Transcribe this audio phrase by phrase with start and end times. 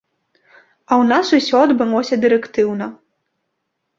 [0.89, 2.85] А ў нас усё адбылося дырэктыўна.